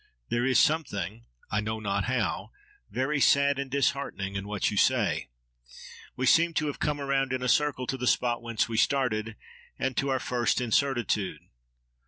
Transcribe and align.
—There 0.29 0.47
is 0.47 0.57
something, 0.57 1.25
I 1.51 1.61
know 1.61 1.79
not 1.79 2.05
how, 2.05 2.49
very 2.89 3.21
sad 3.21 3.59
and 3.59 3.69
disheartening 3.69 4.35
in 4.35 4.47
what 4.47 4.71
you 4.71 4.75
say. 4.75 5.29
We 6.15 6.25
seem 6.25 6.55
to 6.55 6.65
have 6.65 6.79
come 6.79 6.99
round 6.99 7.31
in 7.31 7.43
a 7.43 7.47
circle 7.47 7.85
to 7.85 7.97
the 7.97 8.07
spot 8.07 8.41
whence 8.41 8.67
we 8.67 8.77
started, 8.77 9.35
and 9.77 9.95
to 9.97 10.09
our 10.09 10.19
first 10.19 10.59
incertitude. 10.59 11.41